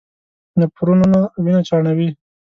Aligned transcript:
نفرونونه 0.59 1.19
وینه 1.43 1.61
چاڼوي. 1.69 2.09